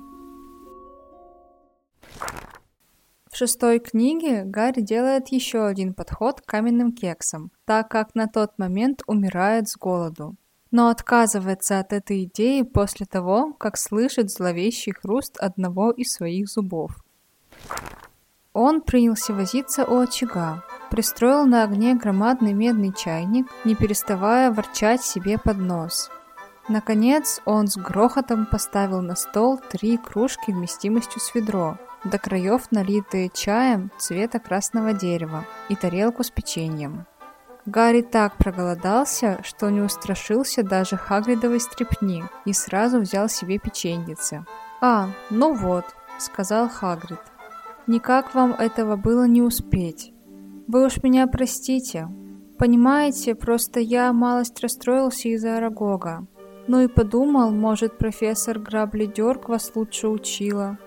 В 3.32 3.36
шестой 3.36 3.79
книге 3.79 4.43
Гарри 4.43 4.82
делает 4.82 5.29
еще 5.29 5.65
один 5.65 5.96
подход 5.96 6.39
к 6.39 6.46
каменным 6.46 6.91
кексам, 6.91 7.51
так 7.65 7.89
как 7.89 8.13
на 8.13 8.27
тот 8.27 8.60
момент 8.60 9.01
умирает 9.08 9.70
с 9.70 9.75
голоду. 9.75 10.36
Но 10.70 10.89
отказывается 10.89 11.79
от 11.79 11.93
этой 11.93 12.25
идеи 12.25 12.62
после 12.62 13.08
того, 13.08 13.53
как 13.53 13.75
слышит 13.75 14.29
зловещий 14.29 14.91
хруст 14.91 15.38
одного 15.38 15.89
из 15.89 16.13
своих 16.13 16.48
зубов. 16.48 17.03
Он 18.54 18.82
принялся 18.82 19.34
возиться 19.34 19.84
у 19.84 20.00
очага, 20.00 20.64
пристроил 20.92 21.46
на 21.46 21.64
огне 21.64 21.96
громадный 21.96 22.54
медный 22.54 22.94
чайник, 22.94 23.48
не 23.66 23.76
переставая 23.76 24.52
ворчать 24.52 25.04
себе 25.04 25.40
под 25.40 25.58
нос. 25.58 26.12
Наконец 26.70 27.42
он 27.46 27.68
с 27.68 27.76
грохотом 27.76 28.46
поставил 28.46 29.02
на 29.02 29.16
стол 29.16 29.60
три 29.72 29.98
кружки 29.98 30.52
вместимостью 30.52 31.20
с 31.20 31.34
ведро, 31.34 31.78
до 32.04 32.20
краев 32.20 32.72
налитые 32.72 33.30
чаем 33.34 33.92
цвета 33.98 34.39
красного 34.39 34.94
дерева 34.94 35.46
и 35.68 35.76
тарелку 35.76 36.24
с 36.24 36.30
печеньем. 36.30 37.06
Гарри 37.66 38.02
так 38.02 38.38
проголодался, 38.38 39.39
что 39.44 39.70
не 39.70 39.82
устрашился 39.82 40.63
даже 40.63 40.96
Хагридовой 40.98 41.60
стрепни 41.60 42.24
и 42.46 42.54
сразу 42.54 43.00
взял 43.00 43.30
себе 43.30 43.58
печеньице. 43.58 44.46
«А, 44.80 45.10
ну 45.30 45.54
вот»,— 45.54 45.86
сказал 46.20 46.70
Хагрид. 46.70 47.20
«Никак 47.88 48.34
вам 48.34 48.52
этого 48.52 48.96
было 48.96 49.28
не 49.28 49.41
успеть. 49.41 50.13
Вы 50.67 50.86
уж 50.86 51.04
меня 51.04 51.28
простите. 51.28 52.08
Понимаете, 52.58 53.36
просто 53.36 53.80
я 53.80 54.13
малость 54.13 54.62
расстроился 54.62 55.28
из-за 55.30 55.58
Арагога. 55.58 56.26
Ну 56.67 56.82
и 56.82 56.88
подумал, 56.88 57.52
может, 57.52 57.98
профессор 57.98 58.58
Грабли 58.60 59.06
Дёрк 59.06 59.50
вас 59.50 59.72
лучше 59.76 60.08
учила. 60.08 60.78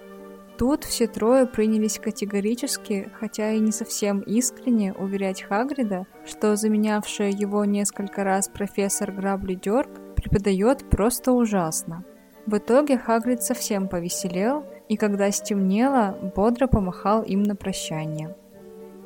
Тут 0.56 0.84
все 0.84 1.06
трое 1.06 1.46
принялись 1.46 1.98
категорически, 1.98 3.10
хотя 3.20 3.52
и 3.52 3.60
не 3.60 3.72
совсем 3.72 4.20
искренне, 4.20 4.94
уверять 4.94 5.42
Хагрида, 5.42 6.06
что 6.24 6.56
заменявшая 6.56 7.30
его 7.30 7.66
несколько 7.66 8.24
раз 8.24 8.48
профессор 8.48 9.12
Грабли 9.12 9.54
Дёрк 9.54 9.90
преподает 10.14 10.88
просто 10.88 11.32
ужасно. 11.32 12.04
В 12.46 12.56
итоге 12.56 12.96
Хагрид 12.96 13.42
совсем 13.42 13.86
повеселел, 13.86 14.64
и 14.88 14.96
когда 14.96 15.30
стемнело, 15.30 16.16
бодро 16.34 16.66
помахал 16.66 17.22
им 17.22 17.42
на 17.42 17.56
прощание. 17.56 18.36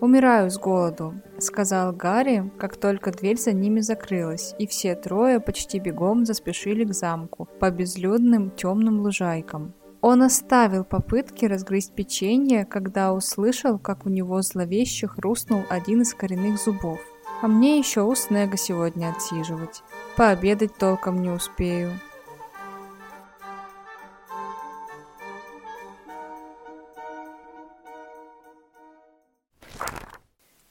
«Умираю 0.01 0.51
с 0.51 0.59
голоду»,— 0.59 1.15
сказал 1.39 1.93
Гарри, 1.93 2.51
как 2.59 2.79
только 2.79 3.13
дверь 3.13 3.39
за 3.39 3.53
ними 3.53 3.81
закрылась, 3.81 4.55
и 4.59 4.67
все 4.67 4.95
трое 4.95 5.41
почти 5.41 5.79
бегом 5.79 6.25
заспешили 6.25 6.85
к 6.85 6.95
замку 6.95 7.47
по 7.59 7.71
безлюдным 7.71 8.51
темным 8.51 9.01
лужайкам. 9.01 9.75
Он 10.01 10.23
оставил 10.23 10.85
попытки 10.85 11.45
разгрызть 11.45 11.93
печенье, 11.93 12.65
когда 12.65 13.13
услышал, 13.13 13.79
как 13.79 14.07
у 14.07 14.09
него 14.09 14.41
зловеще 14.41 15.07
хрустнул 15.07 15.65
один 15.69 16.01
из 16.01 16.15
коренных 16.15 16.59
зубов. 16.59 17.01
«А 17.43 17.49
мне 17.49 17.79
еще 17.79 18.03
у 18.03 18.15
Снега 18.15 18.57
сегодня 18.57 19.11
отсиживать. 19.11 19.83
Пообедать 20.17 20.77
толком 20.77 21.21
не 21.21 21.29
успею», 21.29 21.93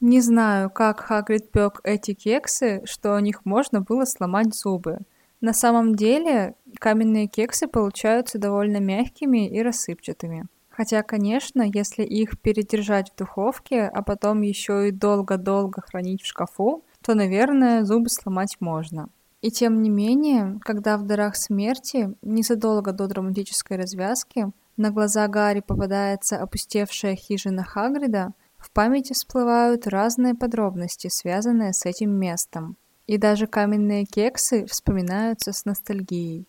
Не 0.00 0.22
знаю, 0.22 0.70
как 0.70 1.00
Хагрид 1.00 1.50
пек 1.52 1.80
эти 1.84 2.14
кексы, 2.14 2.80
что 2.84 3.16
о 3.16 3.20
них 3.20 3.44
можно 3.44 3.82
было 3.82 4.06
сломать 4.06 4.54
зубы. 4.54 5.00
На 5.42 5.52
самом 5.52 5.94
деле, 5.94 6.54
каменные 6.78 7.26
кексы 7.26 7.66
получаются 7.66 8.38
довольно 8.38 8.78
мягкими 8.78 9.46
и 9.46 9.60
рассыпчатыми. 9.60 10.46
Хотя, 10.70 11.02
конечно, 11.02 11.60
если 11.62 12.02
их 12.02 12.40
передержать 12.40 13.10
в 13.10 13.16
духовке, 13.16 13.82
а 13.82 14.02
потом 14.02 14.40
еще 14.40 14.88
и 14.88 14.92
долго-долго 14.92 15.82
хранить 15.82 16.22
в 16.22 16.26
шкафу, 16.26 16.82
то, 17.04 17.14
наверное, 17.14 17.84
зубы 17.84 18.08
сломать 18.08 18.56
можно. 18.60 19.10
И 19.42 19.50
тем 19.50 19.82
не 19.82 19.90
менее, 19.90 20.58
когда 20.62 20.96
в 20.96 21.02
«Дарах 21.02 21.36
смерти» 21.36 22.14
незадолго 22.22 22.92
до 22.92 23.06
драматической 23.06 23.76
развязки 23.76 24.50
на 24.78 24.90
глаза 24.90 25.28
Гарри 25.28 25.60
попадается 25.60 26.38
опустевшая 26.38 27.16
хижина 27.16 27.64
Хагрида, 27.64 28.32
в 28.60 28.70
памяти 28.72 29.14
всплывают 29.14 29.86
разные 29.86 30.34
подробности, 30.34 31.08
связанные 31.08 31.72
с 31.72 31.86
этим 31.86 32.12
местом. 32.12 32.76
И 33.06 33.16
даже 33.16 33.46
каменные 33.46 34.04
кексы 34.04 34.66
вспоминаются 34.66 35.52
с 35.52 35.64
ностальгией. 35.64 36.46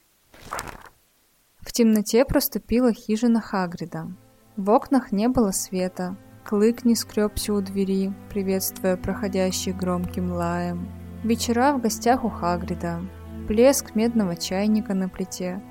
В 1.62 1.72
темноте 1.72 2.26
проступила 2.26 2.94
хижина 2.94 3.40
Хагрида. 3.40 4.12
В 4.58 4.70
окнах 4.70 5.12
не 5.12 5.28
было 5.28 5.52
света. 5.52 6.18
Клык 6.44 6.84
не 6.86 6.96
скребся 6.96 7.54
у 7.54 7.62
двери, 7.62 8.14
приветствуя 8.30 8.98
проходящих 8.98 9.78
громким 9.78 10.32
лаем. 10.32 10.92
Вечера 11.24 11.74
в 11.74 11.82
гостях 11.82 12.26
у 12.26 12.30
Хагрида. 12.30 13.00
Плеск 13.48 13.96
медного 13.96 14.36
чайника 14.36 14.94
на 14.94 15.08
плите. 15.08 15.64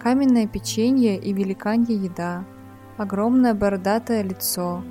Каменное 0.00 0.46
печенье 0.46 1.18
и 1.18 1.32
великанья 1.32 1.94
еда. 1.94 2.44
Огромное 2.96 3.54
бородатое 3.54 4.22
лицо, 4.22 4.84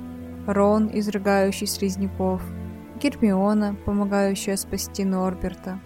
Рон, 0.48 0.90
изрыгающий 0.94 1.66
слизняков, 1.66 2.42
Гермиона, 3.02 3.76
помогающая 3.84 4.56
спасти 4.56 5.04
Норберта. 5.04 5.78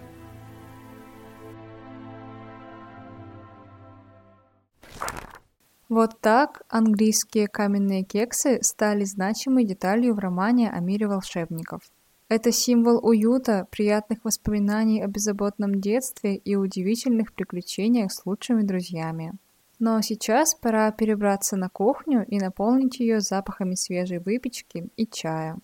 Вот 5.89 6.21
так 6.21 6.61
английские 6.69 7.49
каменные 7.49 8.03
кексы 8.03 8.59
стали 8.63 9.03
значимой 9.03 9.65
деталью 9.65 10.15
в 10.15 10.19
романе 10.19 10.71
о 10.71 10.79
мире 10.79 11.07
волшебников. 11.07 11.81
Это 12.29 12.53
символ 12.53 13.05
уюта, 13.05 13.67
приятных 13.69 14.23
воспоминаний 14.23 15.03
о 15.03 15.07
беззаботном 15.07 15.81
детстве 15.81 16.37
и 16.37 16.55
удивительных 16.55 17.33
приключениях 17.33 18.13
с 18.13 18.25
лучшими 18.25 18.61
друзьями. 18.61 19.33
Но 19.85 19.99
сейчас 19.99 20.55
пора 20.55 20.89
перебраться 20.91 21.57
на 21.57 21.67
кухню 21.67 22.25
и 22.29 22.39
наполнить 22.39 23.01
ее 23.01 23.19
запахами 23.19 23.75
свежей 23.75 24.19
выпечки 24.19 24.87
и 24.95 25.05
чая. 25.05 25.57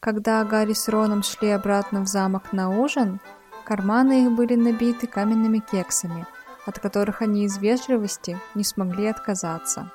Когда 0.00 0.42
Гарри 0.44 0.72
с 0.72 0.88
Роном 0.88 1.22
шли 1.22 1.50
обратно 1.50 2.00
в 2.00 2.08
замок 2.08 2.52
на 2.52 2.68
ужин, 2.80 3.20
Карманы 3.64 4.24
их 4.24 4.32
были 4.32 4.56
набиты 4.56 5.06
каменными 5.06 5.60
кексами, 5.60 6.26
от 6.66 6.80
которых 6.80 7.22
они 7.22 7.44
из 7.44 7.58
вежливости 7.58 8.36
не 8.56 8.64
смогли 8.64 9.06
отказаться. 9.06 9.92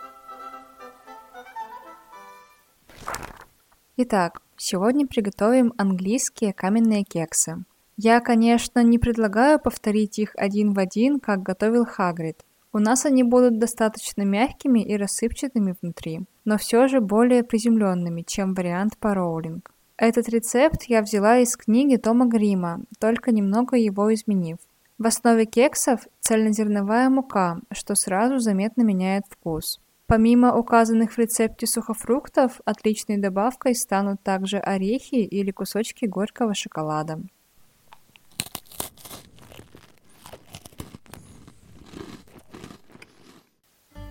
Итак, 3.98 4.42
сегодня 4.56 5.06
приготовим 5.06 5.74
английские 5.78 6.54
каменные 6.54 7.04
кексы. 7.04 7.66
Я, 7.98 8.22
конечно, 8.22 8.82
не 8.82 9.00
предлагаю 9.00 9.60
повторить 9.60 10.18
их 10.18 10.32
один 10.38 10.72
в 10.72 10.80
один, 10.80 11.20
как 11.20 11.44
готовил 11.44 11.86
Хагрид. 11.86 12.46
У 12.76 12.80
нас 12.80 13.06
они 13.06 13.24
будут 13.24 13.58
достаточно 13.58 14.24
мягкими 14.24 14.82
и 14.82 14.98
рассыпчатыми 14.98 15.76
внутри, 15.82 16.26
но 16.44 16.58
все 16.58 16.90
же 16.90 17.00
более 17.00 17.42
приземленными, 17.42 18.22
чем 18.28 18.54
вариант 18.54 18.98
по 18.98 19.14
Роулинг. 19.14 19.72
Этот 19.96 20.28
рецепт 20.28 20.84
я 20.90 21.02
взяла 21.02 21.38
из 21.38 21.56
книги 21.56 21.96
Тома 21.96 22.26
Грима, 22.26 22.82
только 23.00 23.32
немного 23.32 23.78
его 23.78 24.14
изменив. 24.14 24.58
В 24.98 25.08
основе 25.08 25.46
кексов 25.46 26.02
цельнозерновая 26.20 27.10
мука, 27.10 27.62
что 27.72 27.96
сразу 27.96 28.40
заметно 28.40 28.82
меняет 28.82 29.24
вкус. 29.30 29.80
Помимо 30.06 30.54
указанных 30.54 31.14
в 31.14 31.18
рецепте 31.18 31.68
сухофруктов, 31.68 32.60
отличной 32.66 33.16
добавкой 33.16 33.74
станут 33.74 34.22
также 34.22 34.58
орехи 34.58 35.16
или 35.16 35.52
кусочки 35.52 36.08
горького 36.08 36.54
шоколада. 36.54 37.22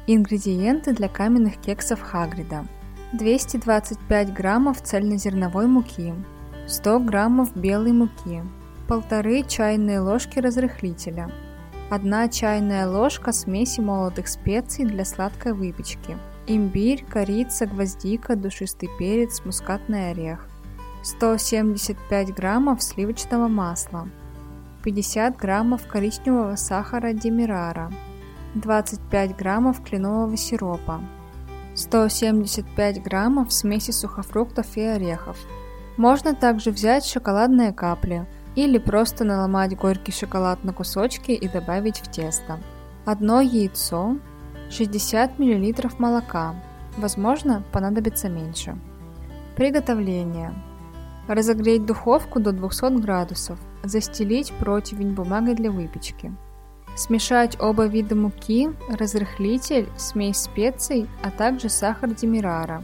Ингредиенты 0.06 0.92
для 0.92 1.08
каменных 1.08 1.56
кексов 1.56 2.02
Хагрида. 2.02 2.66
225 3.14 4.34
граммов 4.34 4.82
цельнозерновой 4.82 5.66
муки, 5.66 6.12
100 6.66 6.98
граммов 7.00 7.56
белой 7.56 7.92
муки, 7.92 8.42
полторы 8.86 9.44
чайные 9.44 10.00
ложки 10.00 10.40
разрыхлителя, 10.40 11.30
1 11.88 12.28
чайная 12.28 12.86
ложка 12.86 13.32
смеси 13.32 13.80
молотых 13.80 14.28
специй 14.28 14.84
для 14.84 15.06
сладкой 15.06 15.54
выпечки, 15.54 16.18
имбирь, 16.46 17.02
корица, 17.08 17.64
гвоздика, 17.64 18.36
душистый 18.36 18.90
перец, 18.98 19.40
мускатный 19.46 20.10
орех, 20.10 20.46
175 21.02 22.34
граммов 22.34 22.82
сливочного 22.82 23.48
масла, 23.48 24.06
50 24.82 25.38
граммов 25.38 25.86
коричневого 25.86 26.56
сахара 26.56 27.14
демирара, 27.14 27.90
25 28.54 29.36
граммов 29.36 29.82
кленового 29.82 30.36
сиропа, 30.36 31.00
175 31.74 33.02
граммов 33.02 33.52
смеси 33.52 33.90
сухофруктов 33.90 34.76
и 34.76 34.82
орехов. 34.82 35.36
Можно 35.96 36.34
также 36.34 36.70
взять 36.70 37.04
шоколадные 37.04 37.72
капли 37.72 38.26
или 38.54 38.78
просто 38.78 39.24
наломать 39.24 39.76
горький 39.76 40.12
шоколад 40.12 40.62
на 40.64 40.72
кусочки 40.72 41.32
и 41.32 41.48
добавить 41.48 41.98
в 41.98 42.10
тесто. 42.10 42.60
Одно 43.04 43.40
яйцо, 43.40 44.16
60 44.70 45.38
мл 45.38 45.74
молока, 45.98 46.54
возможно 46.96 47.64
понадобится 47.72 48.28
меньше. 48.28 48.78
Приготовление. 49.56 50.54
Разогреть 51.26 51.86
духовку 51.86 52.38
до 52.38 52.52
200 52.52 53.00
градусов, 53.00 53.58
застелить 53.82 54.52
противень 54.58 55.14
бумагой 55.14 55.54
для 55.54 55.70
выпечки. 55.70 56.32
Смешать 56.96 57.61
оба 57.61 57.87
вида 57.87 58.14
муки, 58.14 58.70
разрыхлитель, 58.88 59.88
смесь 59.96 60.42
специй, 60.42 61.09
а 61.24 61.30
также 61.30 61.68
сахар 61.68 62.11
демирара. 62.11 62.83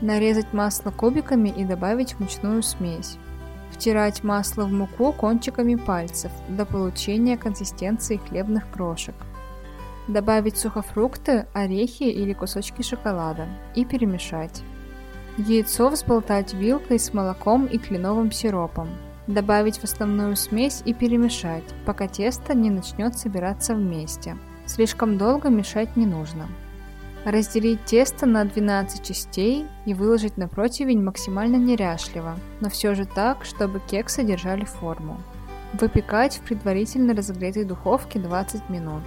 Нарезать 0.00 0.52
масло 0.52 0.90
кубиками 0.90 1.48
и 1.48 1.64
добавить 1.64 2.14
в 2.14 2.20
мучную 2.20 2.64
смесь. 2.64 3.18
Втирать 3.70 4.24
масло 4.24 4.64
в 4.64 4.72
муку 4.72 5.12
кончиками 5.12 5.76
пальцев 5.76 6.32
до 6.48 6.66
получения 6.66 7.38
консистенции 7.38 8.16
хлебных 8.16 8.68
крошек. 8.72 9.14
Добавить 10.08 10.58
сухофрукты, 10.58 11.46
орехи 11.52 12.02
или 12.02 12.32
кусочки 12.32 12.82
шоколада 12.82 13.46
и 13.76 13.84
перемешать. 13.84 14.62
Яйцо 15.38 15.88
взболтать 15.88 16.52
вилкой 16.54 16.98
с 16.98 17.14
молоком 17.14 17.66
и 17.66 17.78
кленовым 17.78 18.32
сиропом. 18.32 18.88
Добавить 19.26 19.78
в 19.78 19.84
основную 19.84 20.36
смесь 20.36 20.82
и 20.84 20.92
перемешать, 20.92 21.64
пока 21.86 22.08
тесто 22.08 22.54
не 22.54 22.70
начнет 22.70 23.16
собираться 23.16 23.74
вместе. 23.74 24.36
Слишком 24.66 25.16
долго 25.16 25.48
мешать 25.48 25.96
не 25.96 26.06
нужно. 26.06 26.48
Разделить 27.24 27.84
тесто 27.84 28.26
на 28.26 28.44
12 28.44 29.06
частей 29.06 29.66
и 29.84 29.94
выложить 29.94 30.36
на 30.36 30.48
противень 30.48 31.04
максимально 31.04 31.54
неряшливо, 31.54 32.36
но 32.60 32.68
все 32.68 32.96
же 32.96 33.04
так, 33.04 33.44
чтобы 33.44 33.80
кексы 33.80 34.24
держали 34.24 34.64
форму. 34.64 35.20
Выпекать 35.72 36.38
в 36.38 36.40
предварительно 36.40 37.14
разогретой 37.14 37.64
духовке 37.64 38.18
20 38.18 38.68
минут. 38.70 39.04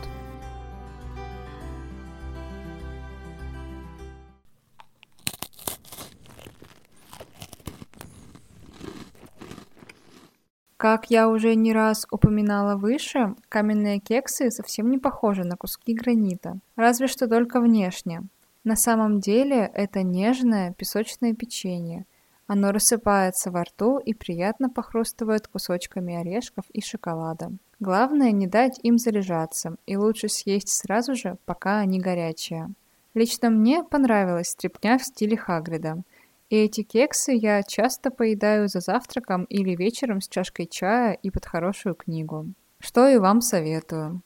Как 10.85 11.09
я 11.09 11.29
уже 11.29 11.55
не 11.55 11.73
раз 11.73 12.05
упоминала 12.11 12.75
выше, 12.75 13.33
каменные 13.49 13.97
кексы 13.97 14.51
совсем 14.51 14.91
не 14.91 14.99
похожи 14.99 15.43
на 15.43 15.57
куски 15.57 15.95
гранита, 15.95 16.59
разве 16.75 17.07
что 17.07 17.27
только 17.27 17.59
внешне. 17.59 18.21
На 18.63 18.75
самом 18.75 19.19
деле 19.19 19.71
это 19.73 20.03
нежное 20.03 20.73
песочное 20.73 21.33
печенье. 21.33 22.05
Оно 22.45 22.71
рассыпается 22.71 23.49
во 23.49 23.63
рту 23.63 23.97
и 23.97 24.13
приятно 24.13 24.69
похрустывает 24.69 25.47
кусочками 25.47 26.17
орешков 26.17 26.65
и 26.71 26.81
шоколада. 26.81 27.51
Главное 27.79 28.29
не 28.29 28.45
дать 28.45 28.79
им 28.83 28.99
заряжаться, 28.99 29.77
и 29.87 29.97
лучше 29.97 30.29
съесть 30.29 30.69
сразу 30.69 31.15
же, 31.15 31.37
пока 31.45 31.79
они 31.79 31.99
горячие. 31.99 32.69
Лично 33.15 33.49
мне 33.49 33.83
понравилась 33.83 34.49
стрипня 34.49 34.99
в 34.99 35.03
стиле 35.03 35.35
Хагрида– 35.35 36.03
и 36.49 36.57
эти 36.57 36.83
кексы 36.83 37.31
я 37.31 37.63
часто 37.63 38.11
поедаю 38.11 38.67
за 38.67 38.79
завтраком 38.79 39.45
или 39.45 39.75
вечером 39.75 40.21
с 40.21 40.27
чашкой 40.27 40.67
чая 40.67 41.13
и 41.13 41.29
под 41.29 41.45
хорошую 41.45 41.95
книгу. 41.95 42.47
Что 42.79 43.07
и 43.07 43.17
вам 43.17 43.41
советую. 43.41 44.21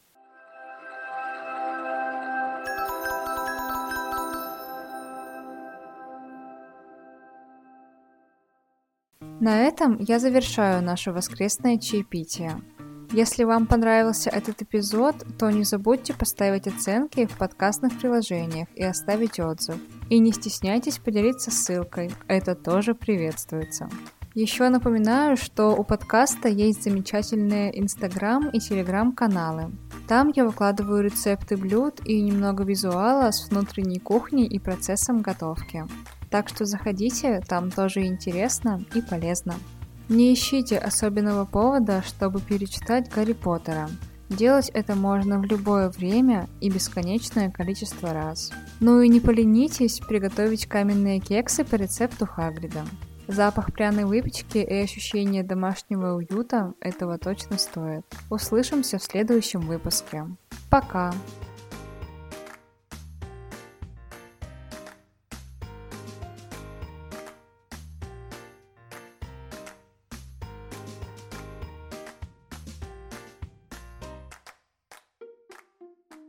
На 9.42 9.62
этом 9.62 10.00
я 10.00 10.20
завершаю 10.20 10.84
наше 10.84 11.14
воскресное 11.14 11.78
чаепитие. 11.78 12.62
Если 13.12 13.44
вам 13.44 13.66
понравился 13.66 14.30
этот 14.30 14.62
эпизод, 14.62 15.16
то 15.40 15.50
не 15.50 15.64
забудьте 15.64 16.14
поставить 16.14 16.68
оценки 16.68 17.26
в 17.26 17.38
подкастных 17.38 17.98
приложениях 17.98 18.68
и 18.76 18.84
оставить 18.84 19.40
отзыв. 19.40 19.78
И 20.10 20.20
не 20.20 20.32
стесняйтесь 20.32 21.00
поделиться 21.00 21.50
ссылкой, 21.50 22.12
это 22.28 22.54
тоже 22.54 22.94
приветствуется. 22.94 23.90
Еще 24.36 24.70
напоминаю, 24.70 25.38
что 25.38 25.76
у 25.76 25.84
подкаста 25.84 26.50
есть 26.50 26.84
замечательные 26.84 27.78
инстаграм 27.80 28.48
и 28.50 28.60
телеграм 28.60 29.12
каналы. 29.12 29.72
Там 30.08 30.32
я 30.36 30.46
выкладываю 30.46 31.04
рецепты 31.04 31.58
блюд 31.58 32.00
и 32.06 32.22
немного 32.22 32.64
визуала 32.64 33.32
с 33.32 33.50
внутренней 33.50 34.00
кухней 34.00 34.46
и 34.46 34.60
процессом 34.60 35.22
готовки. 35.22 35.86
Так 36.30 36.48
что 36.48 36.66
заходите, 36.66 37.42
там 37.48 37.72
тоже 37.72 38.06
интересно 38.06 38.86
и 38.94 39.02
полезно. 39.02 39.56
Не 40.10 40.34
ищите 40.34 40.80
особенного 40.80 41.46
повода, 41.46 42.02
чтобы 42.02 42.42
перечитать 42.42 43.12
Гарри 43.12 43.34
Поттера. 43.34 43.88
Делать 44.28 44.70
это 44.74 44.96
можно 44.96 45.40
в 45.40 45.46
любое 45.46 45.90
время 45.90 46.50
и 46.62 46.70
бесконечное 46.72 47.52
количество 47.52 48.12
раз. 48.12 48.52
Ну 48.80 49.02
и 49.02 49.08
не 49.08 49.20
поленитесь 49.20 50.00
приготовить 50.00 50.66
каменные 50.66 51.20
кексы 51.20 51.64
по 51.64 51.76
рецепту 51.76 52.26
Хагрида. 52.26 52.86
Запах 53.28 53.72
пряной 53.72 54.06
выпечки 54.06 54.58
и 54.58 54.74
ощущение 54.74 55.44
домашнего 55.44 56.16
уюта 56.16 56.74
этого 56.80 57.20
точно 57.20 57.60
стоит. 57.60 58.04
Услышимся 58.32 58.98
в 58.98 59.04
следующем 59.04 59.62
выпуске. 59.62 60.26
Пока! 60.72 61.14